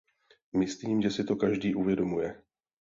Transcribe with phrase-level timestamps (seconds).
[0.57, 2.41] Myslím, že si to každý uvědomuje.